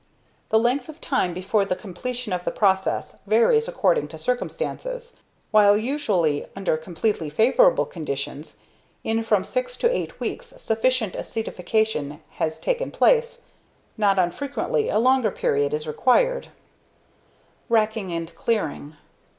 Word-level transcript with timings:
]The 0.49 0.57
length 0.57 0.89
of 0.89 0.99
time 0.99 1.31
before 1.31 1.63
the 1.63 1.75
completion 1.75 2.33
of 2.33 2.43
the 2.43 2.49
process 2.49 3.19
varies 3.27 3.67
according 3.67 4.07
to 4.07 4.17
circumstances. 4.17 5.17
While 5.51 5.77
usually, 5.77 6.47
under 6.55 6.75
completely 6.75 7.29
favourable 7.29 7.85
conditions, 7.85 8.57
in 9.03 9.21
from 9.21 9.43
six 9.45 9.77
to 9.77 9.95
eight 9.95 10.19
weeks 10.19 10.55
sufficient 10.57 11.13
acetification 11.13 12.17
has 12.39 12.59
taken 12.59 12.89
place, 12.89 13.43
not 13.95 14.17
unfrequently 14.17 14.89
a 14.89 14.97
longer 14.97 15.29
period 15.29 15.71
is 15.71 15.85
required. 15.87 16.45
[Sidenote: 16.45 16.53
Racking 17.69 18.11
and 18.11 18.35
Clearing. 18.35 18.95